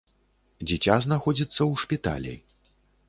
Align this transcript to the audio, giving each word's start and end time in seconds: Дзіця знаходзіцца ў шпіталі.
Дзіця 0.71 0.95
знаходзіцца 1.05 1.59
ў 1.59 1.83
шпіталі. 1.83 2.33